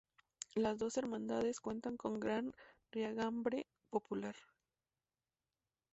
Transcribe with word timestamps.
Las 0.55 0.79
dos 0.79 0.97
hermandades 0.97 1.59
cuentan 1.59 1.95
con 1.95 2.19
gran 2.19 2.55
raigambre 2.91 3.67
popular. 3.91 4.35